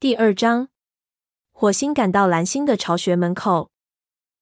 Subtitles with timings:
[0.00, 0.68] 第二章，
[1.52, 3.70] 火星赶到蓝星的巢穴门口，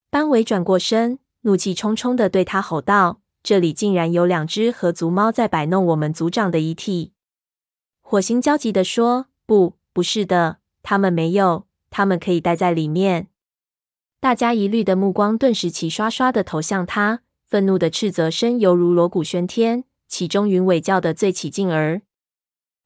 [0.09, 7.13] 班维转过身，怒气冲冲地对他吼道：“这里竟然有两只合族猫在摆弄我们族长的遗体！”
[8.01, 13.27] 火星焦急地说：“不，不是的，他们没有，他们可以待在里面。”
[14.23, 22.03] 大家疑虑的目光顿时齐刷刷地投向他，愤怒的斥责声犹如锣鼓喧天，其中云尾叫得最起劲儿。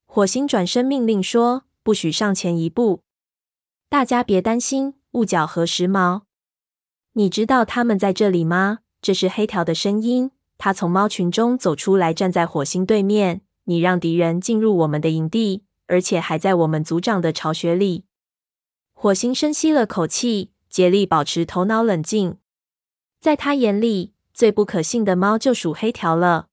[0.06, 1.64] 火星转身命令说。
[1.82, 3.02] 不许上前一步！
[3.88, 6.22] 大家别担心，雾角和时髦，
[7.14, 8.78] 你知道他们在这里吗？
[9.00, 10.30] 这是黑条的声音。
[10.58, 13.42] 他从猫群中走出来，站在火星对面。
[13.64, 18.04] 你让敌人进入我们的营地，而且还在我们族长的巢穴里。
[18.92, 22.38] 火星深吸了口气，竭力保持头脑冷静。
[23.20, 26.46] 在他眼里，最不可信的猫就属黑条了。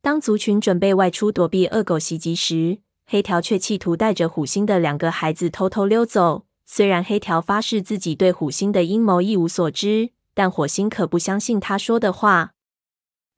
[0.00, 2.78] 当族群准备外出躲避恶狗袭击时，
[3.10, 6.44] 黑条却企图带着虎星的两个孩子偷偷溜走。
[6.66, 12.52] 虽然黑条发誓自己对虎星的阴谋一无所知，但火星可不相信他说的话。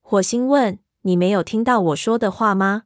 [0.00, 2.82] 火星问：“你没有听到我说的话吗？”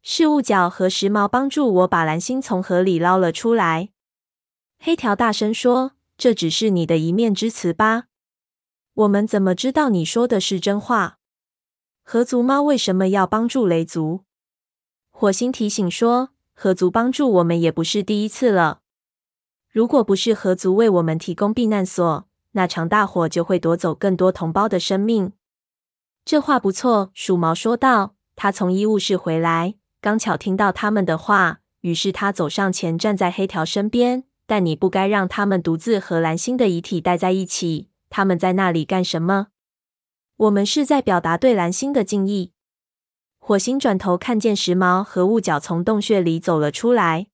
[0.00, 3.90] 是雾角和时髦帮助我把蓝星从河里捞了出来。
[4.78, 8.04] 黑条大声说：“这只是你的一面之词吧？
[8.94, 11.18] 我们怎么知道你说的是真话？
[12.02, 14.24] 河族猫为什么要帮助雷族？”
[15.20, 18.80] 火星提醒说：“河族帮助我们也不是第一次了。
[19.68, 25.32] 如果不是河族为我们提供避难所，那场大火就会夺走更多同胞的生命。”
[26.24, 28.14] 这话不错，鼠毛说道。
[28.34, 34.24] 他从医务室回来，刚巧听到他们的话，于是他走上前，站在黑条身边。
[34.46, 37.90] 但你不该让他们独自和蓝星的遗体待在一起。
[38.08, 39.48] 他们在那里干什么？
[40.38, 42.52] 我们是在表达对蓝星的敬意。
[43.50, 47.26] 火星转头看见时髦和雾角从洞穴里走了出来。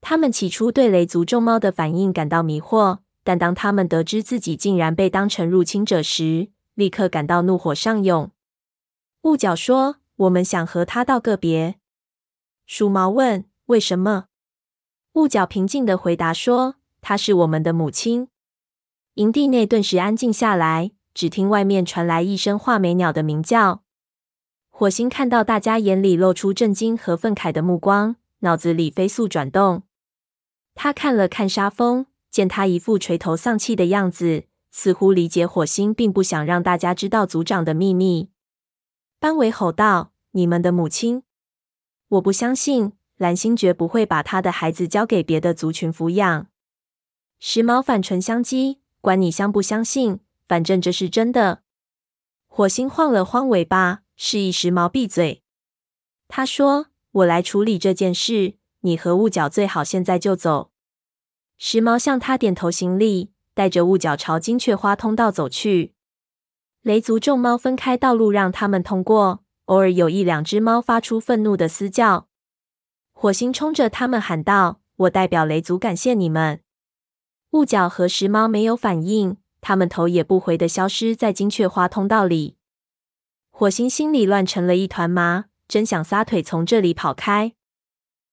[0.00, 8.30] 他们起初对雷族众猫的反应感到迷惑，但当他们得知自己竟然被当成入侵者时，立刻感到怒火上涌。
[9.22, 11.80] 雾角说：“我们想和他道个别。”
[12.64, 14.26] 鼠毛问：“为什么？”
[15.14, 18.28] 雾角平静地回答说：“她是我们的母亲。”
[19.14, 23.82] 营地内顿时安静下来，只听外面传来一声画眉鸟的鸣叫。
[24.76, 29.84] 火星看到大家眼里露出震惊和愤慨的目光，脑子里飞速转动。
[30.74, 38.30] 他看了看沙峰，见他一副垂头丧气的样子，似乎理解火星并不想让大家知道族长的秘密。
[39.20, 41.22] 班维吼道：“你们的母亲？
[42.08, 46.48] 我不相信，蓝星绝不会把他的孩子交给别的族群抚养。”
[47.38, 50.18] 时髦反唇相讥：“管你相不相信，
[50.48, 51.62] 反正这是真的。”
[52.48, 54.00] 火星晃了晃尾巴。
[54.16, 55.42] 示意时髦闭嘴。
[56.28, 60.70] 他说：“我来处理这件事，你和雾角最好现在就走。”
[61.58, 65.94] 时髦向他点头行礼，带着雾角朝金雀花通道走去。
[66.82, 72.28] 雷族众猫分开道路让他们通过，偶尔有一两只猫发出愤怒的嘶叫。
[73.12, 76.60] 火星冲着他们喊道：“我代表雷族感谢你们。”
[77.52, 82.56] 雾角和时髦没有反应，他们头也不回地消失在金雀花通道里。
[83.56, 87.52] 火星心里乱成了一团麻，真想撒腿从这里跑开。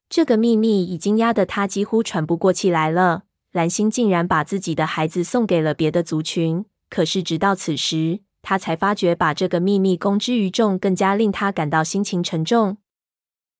[0.09, 3.25] 这个秘密已经压得他几乎喘不过气来了。
[3.51, 12.77] 蓝星竟然把自己的孩子送给了别的族群，可是直到此时，他才发觉把这个秘密公之于众，更加令他感到心情沉重。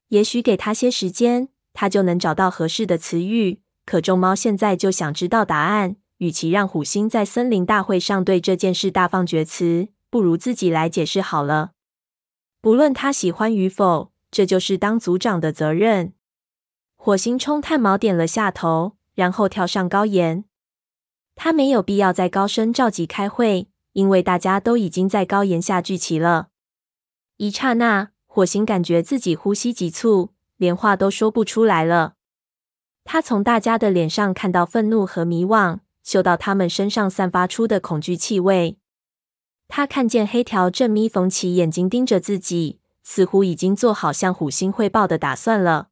[0.07, 3.61] 也许给他些时间，他就能找到合适的词语。
[3.85, 9.89] 可众猫现在就想知道答案，与其让虎星在森林大会上对这件事大放厥词。
[10.11, 11.71] 不如自己来解释好了。
[12.61, 16.13] 不论他喜欢与否，这就是当组长的责任。
[16.95, 20.43] 火星冲炭毛点了下头，然后跳上高岩。
[21.35, 26.49] 他没有必要再高声召集开会，因为大家都已经在高岩下聚齐了。
[27.37, 32.15] 一刹那，火星感觉自己呼吸急促，连话都说不出来了。
[33.05, 38.77] 他从大家的脸上看到愤怒和迷惘，嗅到他们身上散发出的恐惧气味。
[39.73, 45.87] 他看见黑条正眯缝起眼睛盯着自己，似乎已经做好向虎星汇报的打算了。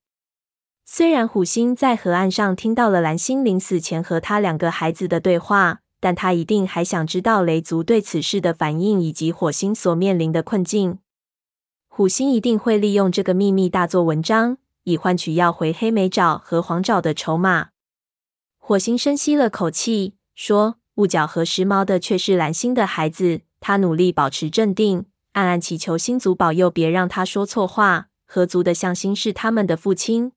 [0.84, 11.00] 虽然虎星在河岸上听到了蓝星临死前和他两个孩子的对话，但他一定还想知道雷族对此事的反应以及火星所面临的困境。
[11.88, 17.70] 虎星一定会利用这个秘密大做文章，以换取要回黑莓沼和黄沼的筹码。
[18.58, 28.08] 火星深吸了口气，说：“雾角和时髦的却是蓝星的孩子。”他努力保持镇定，暗暗祈求星族保佑，别让他说错话。
[28.26, 30.34] 合族的向心是他们的父亲。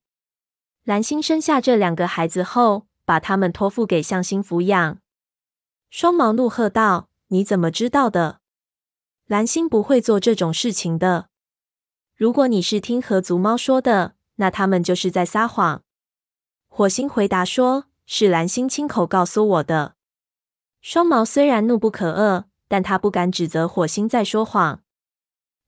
[0.83, 4.97] 蓝星生下这两个孩子后，把他们托付给向星抚养。
[5.91, 8.39] 双毛怒喝道：“你怎么知道的？
[9.27, 11.29] 蓝星不会做这种事情的。
[12.15, 15.83] 如果你是听合族猫说的，那他们就是在撒谎。”
[16.67, 19.93] 火星回答说：“是蓝星亲口告诉我的。”
[20.81, 24.81] 双毛虽然怒不可遏，但他不敢指责火星在说谎。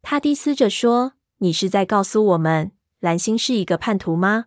[0.01, 4.45] 他低嘶着说：“你是在告诉我们，蓝星是一个叛徒吗？”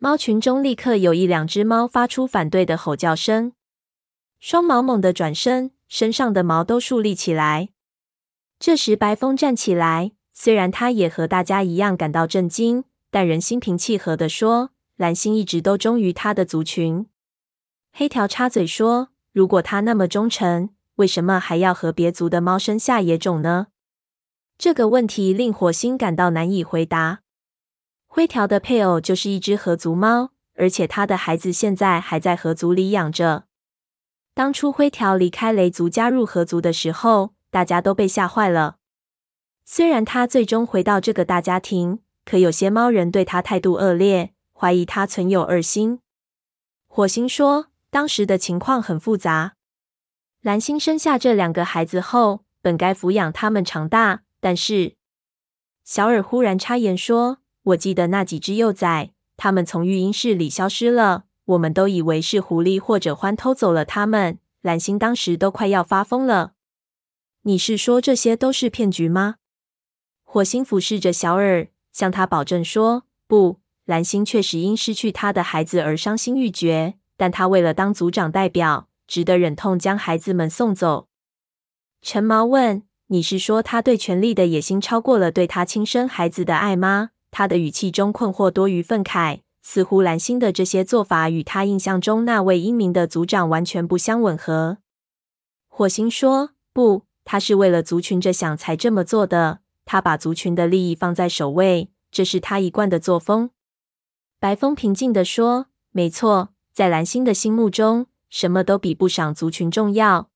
[0.00, 3.52] 猫群中立刻有一两只猫发出反对的吼叫声。
[4.40, 7.68] 双毛猛地转身，身上的毛都竖立起来。
[8.58, 17.04] 这时，白风站起来，虽然他也和大家一样感到震惊，但仍心平气和地说：“蓝星一直都忠于他的族群。”
[17.92, 23.66] 黑条插嘴说：“如果他那么忠诚，为什么还要和别族的猫生下野种呢？”
[24.56, 27.20] 这个问题令火星感到难以回答。
[28.06, 33.44] 灰条的配偶就是一只河族猫，而且他的孩子现在还在河族里养着。
[34.34, 38.76] 当初灰条离开雷族加入河族的时候，大家都被吓坏了。
[39.64, 46.00] 虽然他最终回到这个大家庭，可有些猫人对他态度恶劣，怀疑他存有二心。
[46.86, 49.54] 火星说，当时的情况很复杂。
[50.42, 54.94] 蓝星生下这两个孩子后，本该抚养他们长大，但是
[55.84, 64.38] 小尔忽然插言说：“我记得那几只幼崽，他们从育婴室里消失了。”我们都以为是狐狸或者獾偷走了它们。
[64.60, 66.52] 蓝星当时都快要发疯了。
[67.42, 69.36] 你是说这些都是骗局吗？
[70.24, 81.08] 火星俯视着小尔，向他保证说：“不，蓝星确实因失去他的孩子而伤心欲绝，但他为了当族长代表，只得忍痛将孩子们送走。”
[82.00, 89.40] 陈毛问：“你是说他对权力的野心超过了对他亲生孩子的爱吗？”他的语气中困惑多于愤慨。
[89.60, 94.78] 似乎蓝星的这些做法与他印象中那位英明的族长完全不相吻合。
[95.66, 99.60] 火星说：“不，他是为了族群着想才这么做的。
[99.84, 103.50] 他把族群的利益放在首位，这是他一贯的作风。”
[104.40, 110.30] 白风平静地说：“没错，在蓝星的心目中，什么都比不上族群重要。”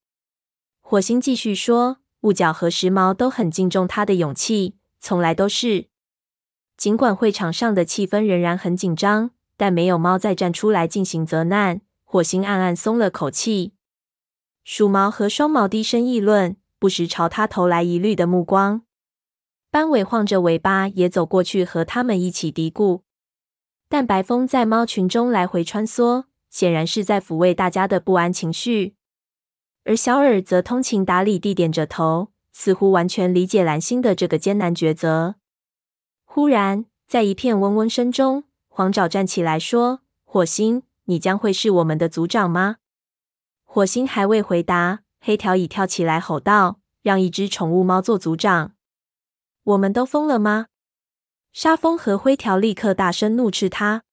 [0.81, 5.89] 火星继续说：“雾角和时髦都很敬重他的勇气，从来都是。”
[6.77, 11.81] 尽管会场上的气氛仍然很紧张，但没有猫再站出来进行责难。
[12.05, 13.73] 火星暗暗松了口气。
[14.65, 18.83] 鼠毛和双毛低声议论，不时朝他投来疑虑的目光。
[19.71, 23.01] 斑尾晃着尾巴也走过去和他们一起嘀咕。
[23.89, 28.95] 但白风在猫群中来回穿梭，显然是在抚慰大家的不安情绪。
[29.85, 35.37] 而小尔则通情达理地点着头，似乎完全理解蓝星的这个艰难抉择。
[36.25, 42.77] 忽然，在一片嗡嗡声中，黄爪站起来说：“火星，你将会是我们的族长吗？”
[43.65, 48.75] 火星还未回答，黑条已跳起来吼道：“让一只宠物猫做族长？
[49.65, 50.67] 我们都疯了吗？”
[51.53, 54.05] 沙风和灰条立刻大声怒斥他。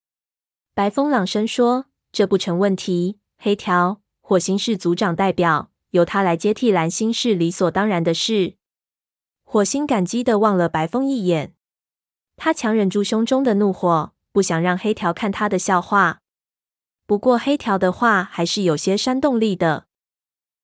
[0.73, 3.19] 白风朗声说：“这不成问题。
[3.37, 8.55] 黑条，火星是族长代表，由他来接替蓝星是理所当然的事。”
[9.43, 11.55] 火星感激的望了白风一眼。
[12.35, 16.21] 他强忍住胸中的怒火，不想让黑条看他的笑话。
[17.05, 19.87] 不过黑条的话还是有些煽动力的。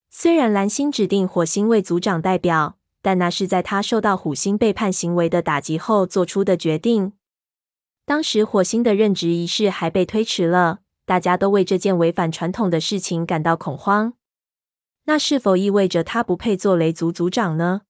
[0.08, 7.12] 虽然蓝星指定火星为族长代表，但那是在他受到虎星背叛行为的打击后做出的决定。
[8.04, 14.12] 当时火星的任职仪式还被推迟了，大家都为这件违反传统的事情感到恐慌。
[15.04, 17.82] 那是否意味着他不配做雷族族长呢？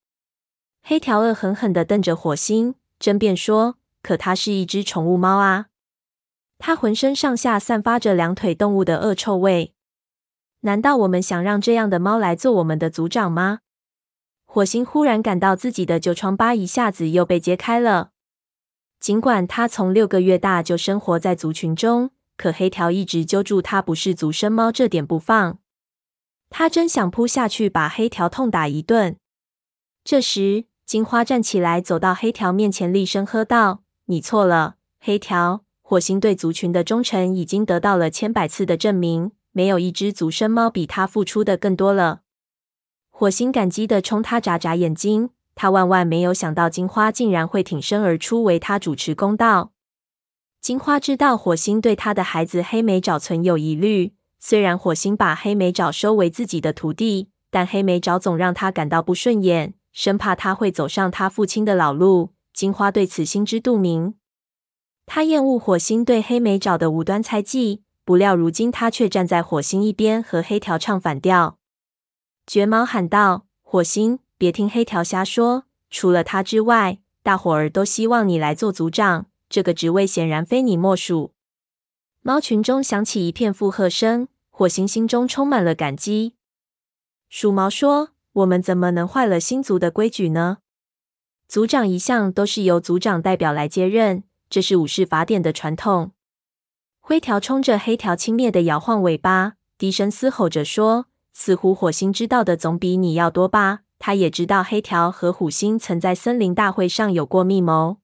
[0.83, 2.77] 黑条恶狠狠地瞪着火星。
[2.99, 5.67] 争辩说：“可它是一只宠物猫啊，
[6.57, 9.75] 它浑身上下散发着两腿动物的恶臭味。
[10.61, 13.61] 难道我们想让这样的猫来做我们的族长吗？”
[14.49, 18.13] 火星忽然感到自己的旧疮疤一下子又被揭开了。
[18.99, 25.59] 尽管他从六个月大就生活在族群中，可黑条一直揪住他不是族生猫这点不放。
[26.51, 29.17] 他真想扑下去把黑条痛打一顿。
[30.05, 35.65] 这时，金花站起来，走到黑条面前，厉声喝道：“你错了，黑条！
[35.83, 42.23] 火星对族群的忠诚已经得到了千百次的证明，没有一只族生猫比他付出的更多了。”
[43.11, 49.73] 火星感激的冲他眨眨眼睛，他万万没有想到金花竟然会挺身而出为他主持公道。
[50.67, 59.75] 金花知道火星对他的孩子黑莓沼存有疑虑，虽然火星把黑莓沼收为自己的徒弟，但黑莓沼总让他感到不顺眼。
[59.93, 64.17] 生怕他会走上他父亲的老路，金花对此心知肚明。
[65.07, 71.59] 他厌恶火星对黑莓沼的无端猜忌，不料如今他却站在火星一边，和黑条唱反调。
[72.45, 75.67] 绝毛喊道：“火星，别听黑条瞎说！
[75.91, 79.27] 除了他之外，大伙儿都希望你来做族长。
[79.49, 81.33] 这个职位显然非你莫属。”
[82.23, 86.35] 猫群中响起一片附和声，火星心中充满了感激。
[87.29, 90.59] 鼠毛说：“我们怎么能坏了星族的规矩呢？
[91.49, 96.13] 族长一向都是由族长代表来接任。”这是武士法典的传统。
[97.01, 107.99] 灰条冲着黑条轻蔑的摇晃尾巴，低声嘶吼着说：“似乎火星知道的总比你要多吧？”他也知道黑条和虎星曾在森林大会上有过密谋。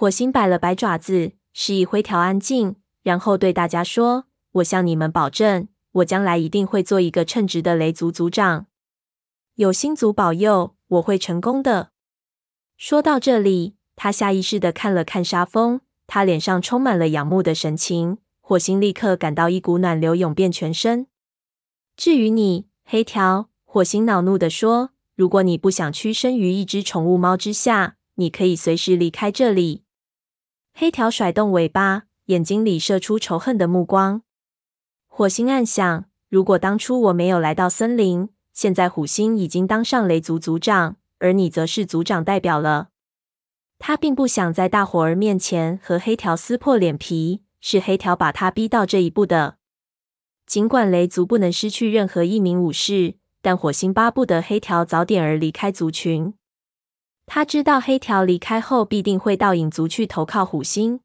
[0.00, 4.26] 火星摆了摆爪子，示意灰条安静，然后对大家说
[4.58, 8.66] ：“我向你们保证，我将来一定会做一个称职的雷族族长。
[9.56, 11.90] 有星族保佑，我会成功的。”
[12.78, 13.74] 说到这里。
[13.96, 18.18] 他下意识地看了看沙风，他脸上充满了仰慕的神情。
[18.40, 21.08] 火星立刻感到一股暖流涌遍全身。
[21.96, 29.82] 至于你，黑条，火星恼怒地说：“如果你不想屈身于一只宠物猫之下，你可以随时离开这里。”
[30.80, 34.22] 黑条甩动尾巴，眼睛里射出仇恨的目光。
[35.08, 42.90] 火星暗想：如果当初我没有来到森林，现在虎星已经当上雷族族长，而你则是族长代表了。
[43.80, 49.56] 他并不想在大伙儿面前和黑条撕破脸皮，是黑条把他逼到这一步的。
[50.46, 56.34] 尽管雷族不能失去任何一名武士，但火星巴不得黑条早点儿离开族群。
[57.28, 61.00] 他知道黑条离开后必定会到影族去投靠虎星。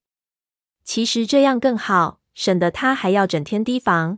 [0.84, 4.18] 其实这样更好，省得他还要整天提防。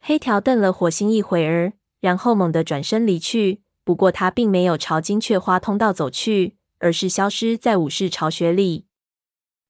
[0.00, 3.62] 黑条瞪了火星一会儿，然后猛地转身离去。
[3.84, 6.56] 不过他并没有朝金雀花通道走去。
[6.82, 8.86] 而是消失在武士巢穴里。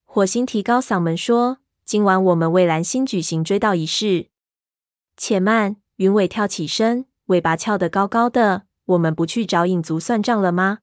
[0.04, 4.28] 火星提高嗓门说：“今晚我们为蓝星举行追悼仪式。”
[5.19, 5.76] 且慢！
[5.97, 8.62] 云尾跳起身，尾巴翘得高高的。
[8.87, 10.78] 我们不去找影族算账了吗？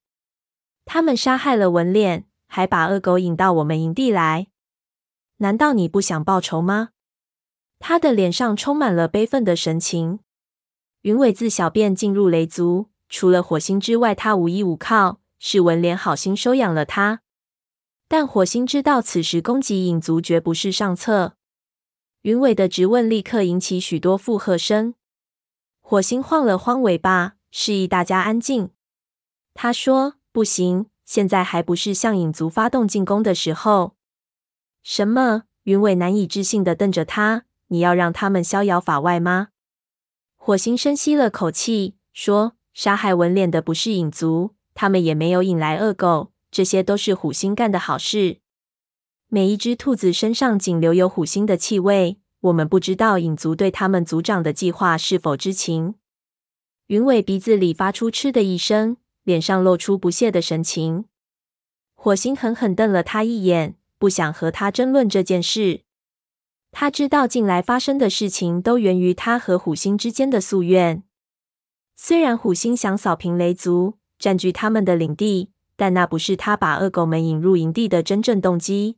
[0.87, 4.47] 他们杀害了文脸，还把恶狗引到我们营地来。
[5.37, 6.89] 难道你不想报仇吗？
[7.77, 10.19] 他的脸上充满了悲愤的神情。
[11.01, 15.19] 云尾自小便进入雷族，除了火星之外，他无依无靠。
[15.39, 17.21] 是文脸好心收养了他，
[18.07, 21.35] 但火星知道此时攻击影族绝不是上策。
[22.23, 24.95] 云尾的质问立刻引起许多附和声。
[25.79, 28.71] 火星晃了晃尾巴，示意大家安静。
[29.53, 33.95] 他说：“不行，现在还不是向影族发动进攻的时候。”
[34.85, 35.45] 什么？
[35.63, 39.47] 云尾难以置信的瞪着他：“你要让他们逍遥法外吗？”
[40.37, 48.41] 火星深吸了口气，说：“杀害纹脸的不是影族。”他们也没有引来恶狗，这些都是虎星干的好事。
[49.29, 52.19] 每一只兔子身上仅留有虎星的气味。
[52.41, 55.95] 我们不知道影族对他们族长的计划是否知情。
[56.85, 61.03] 云尾鼻子里发出嗤的一声，脸上露出不屑的神情。
[61.95, 65.81] 火星狠狠瞪了他一眼，不想和他争论这件事。
[66.71, 71.03] 他知道近来发生的事情都源于他和虎星之间的夙愿。
[71.97, 78.95] 虽然虎星想扫平雷族，占据他们的领地，但那不是他把恶狗们引入营地的真正动机。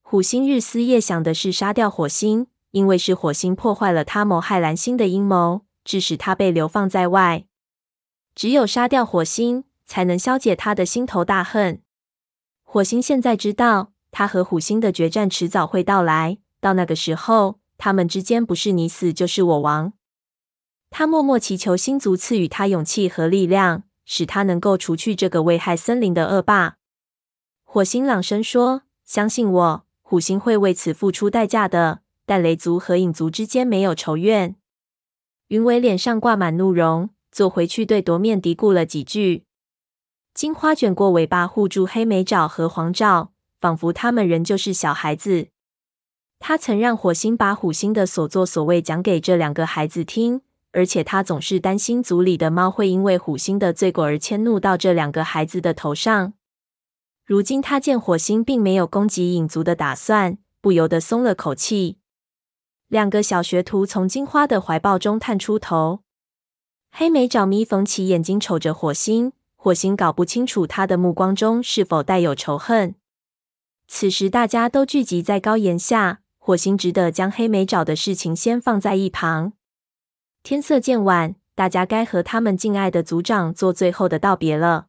[0.00, 7.44] 虎星日思夜想的是杀掉火星，因为是火星破坏了他谋害蓝星的阴谋，致使他被流放在外。
[8.34, 11.80] 只有杀掉火星，才能消解他的心头大恨。
[12.62, 19.92] 火星现在知道，他和虎星的决战迟早会到来，到那个时候，他们之间不是你死就是我亡。
[20.90, 23.84] 他默默祈求星族赐予他勇气和力量。
[24.06, 26.76] 使他能够除去这个危害森林的恶霸。
[27.62, 32.00] 火星朗声说：“相信我，虎星会为此付出代价的。
[32.26, 34.56] 但雷族和影族之间没有仇怨。”
[35.48, 39.44] 云尾脸上挂满怒容，坐回去对夺面嘀咕了几句。
[40.32, 45.48] 金花卷过尾巴护住黑莓爪和黄爪，仿佛他们仍旧是小孩子。
[46.38, 50.42] 他曾让火星把虎星的所作所为讲给这两个孩子听。
[50.76, 56.34] 而且他总是担心族里的猫会因为虎星的罪过而迁怒到这两个孩子的头上。
[57.24, 61.98] 如今他见火星并没有攻击影族的打算，不由得松了口气。
[62.88, 66.03] 两个小学徒从金花的怀抱中探出头，
[66.96, 72.94] 黑莓爪咪缝起眼睛瞅着火星，火星搞不清楚他的目光中是否带有仇恨。
[73.88, 79.54] 此时大家都聚集在高岩下，火星只得将黑莓爪的事情先放在一旁。
[80.44, 84.86] 天色渐晚，大家该和他们敬爱的族长做最后的道别了。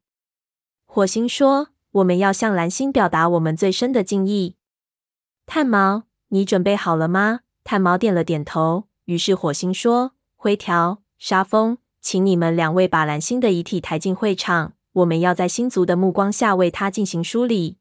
[0.86, 4.58] 火星说：“我们要向蓝星表达我们最深的敬意。
[5.48, 7.40] 炭毛，你准备好了吗？
[7.64, 8.84] 炭毛点了点头。
[9.06, 17.78] 于是火星说：“灰条、沙风，请你们两位把蓝星的遗体抬进会场，我们要在星族的目光下为他进行梳理。”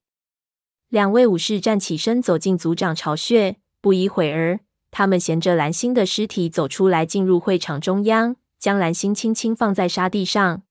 [0.88, 3.56] 两位武士站起身，走进族长巢穴。
[3.82, 10.62] 不一会儿，他们衔着蓝星的尸体走出来，进入会场中央，将蓝星轻轻放在沙地上。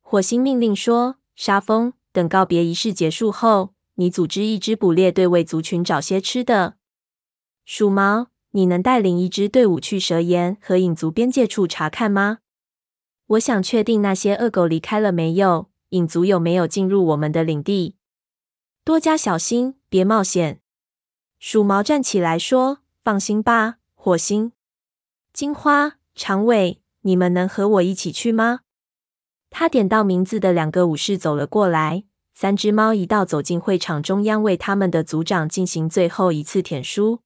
[0.00, 6.74] 火星命令说：“沙风，等告别仪式结束后，你组织一支捕猎队为族群找些吃的。
[7.64, 12.38] 鼠毛，你能带领一支队伍去蛇岩和影族边界处查看吗？
[13.26, 17.96] 我想确定那些恶狗离开了没有，影族有没有进入我们的领地。
[18.84, 20.60] 多加小心，别冒险。”
[21.40, 24.52] 鼠毛站起来说：“放心吧，火星、
[25.32, 28.60] 金花、长尾，你们能和我一起去吗？”
[29.50, 37.20] 他点到名字的两个武士走了过来，三只猫一道走进会场中央，为他们的族长进行最后一次舔书。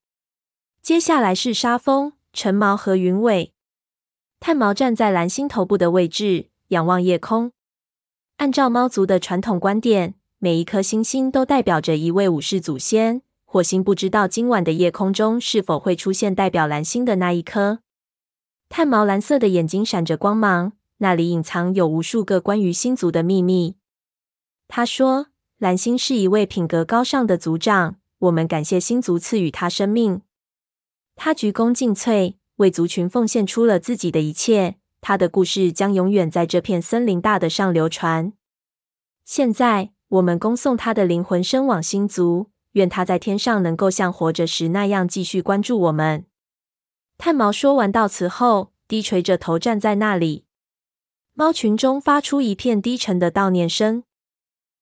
[0.82, 3.52] 接下来是沙风、陈毛和云尾。
[4.40, 7.52] 炭毛站在蓝星头部的位置，仰望夜空。
[8.36, 13.22] 按照猫族的传统观点，每一颗星星都代表着一位武士祖先。
[13.44, 17.80] 火星不知道今晚的夜空中是否会出现代表蓝星的那一颗。
[18.68, 20.72] 炭毛蓝色的眼睛闪着光芒。
[21.00, 23.76] 那里隐藏有无数个关于星族的秘密。
[24.66, 25.28] 他说
[25.58, 30.22] ：“蓝星是一位品格高尚的族长，我们感谢星族赐予他生命。
[31.14, 34.76] 他鞠躬尽瘁，为族群奉献出了自己的一切。
[35.00, 38.32] 他的故事将永远在这片森林大的上流传。
[39.24, 46.26] 现在，我们恭送他的灵魂升往星族，愿他在天上能够像活着时那样继续关注我们。”
[47.16, 50.44] 炭毛说完悼词后，低垂着头站在那里。
[51.34, 54.02] 猫群中发出一片低沉的悼念声。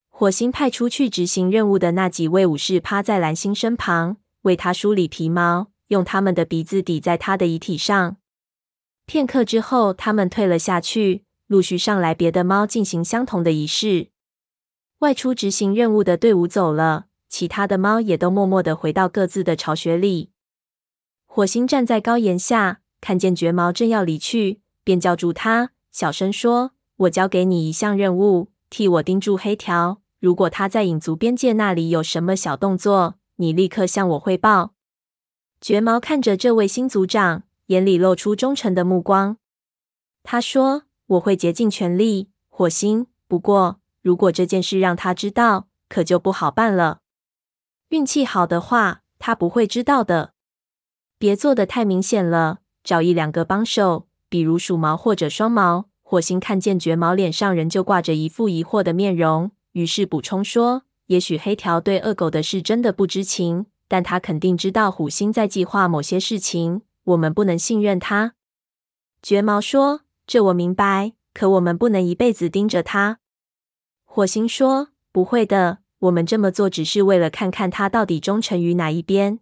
[0.09, 8.17] 火星派出去执行任务的那几位武士趴在蓝星身旁，为他梳理皮毛，用他们的鼻子抵在他的遗体上。
[9.05, 14.09] 片刻之后，他们退了下去，陆续上来别的猫进行相同的仪式。
[14.99, 20.31] 外出执行任务的队伍走了，其他的猫也都默默的回到各自的巢穴里。
[21.25, 25.71] 火星站在高岩下，看见绝毛正要离去，便叫住他。
[25.91, 30.01] 小声说：“我交给你一项任务，替我盯住黑条。
[30.19, 34.73] 如果他在影族边界那里有什么小动作，你立刻向我汇报。”
[35.59, 39.37] 绝毛看着这位新族长，眼里露出忠诚的目光。
[40.23, 43.07] 他说：“我会竭尽全力，火星。
[43.27, 46.99] 不过，如果这件事让他知道，可就不好办了。
[47.89, 50.33] 运气好的话，他不会知道的。
[51.17, 66.81] 别做的太明显了，找一两个帮手。”比如鼠毛或者双毛，火星看见绝毛脸上仍旧挂着一副疑惑的面容，于是补充说：“也许黑条对恶狗的事真的不知情，但他肯定知道虎星在计划某些事情。
[67.03, 68.33] 我们不能信任他。”
[69.23, 73.19] 绝毛说：“这我明白，可我们不能一辈子盯着他。”
[74.03, 79.39] 火星说：“不会的，我们这么做只是为了看看他到底忠诚于哪一边。”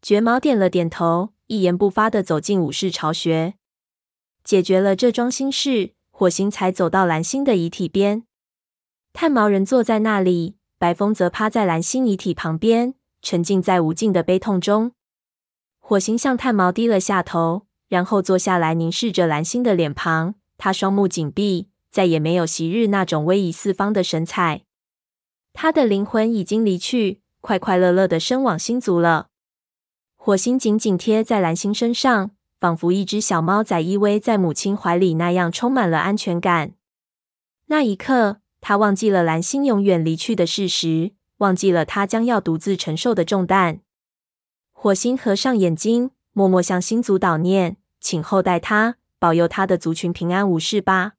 [0.00, 3.54] 绝毛点了点头，一言不发地走进武士巢穴。
[4.44, 8.22] 解决了这桩心事，火星才走到蓝星的遗体边。
[9.12, 14.92] 炭毛人坐在那里，白风则趴在蓝星遗体旁边，沉浸在无尽的悲痛中。
[15.78, 20.34] 火星向炭毛低了下头，然后坐下来凝视着蓝星的脸庞。
[20.56, 24.62] 他双目紧闭，再也没有昔日那种威仪四方的神采。
[25.52, 29.28] 他的灵魂已经离去，快快乐乐的升往星族了。
[30.16, 32.32] 火星紧紧贴在蓝星身上。
[32.60, 36.72] 仿佛一只小猫仔依偎在母亲怀里那样，充满了安全感。
[37.66, 43.80] 那一刻，他忘记了蓝星永远离去的事实，忘记了他将要独自承受的重担。
[44.72, 51.17] 火星合上眼睛，默默向星族祷念，请厚待他，保佑他的族群平安无事吧。